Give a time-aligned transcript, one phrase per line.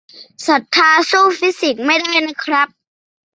[0.47, 2.67] ศรัทธาสู้ฟิสิกส์ไม่ได้นะครับ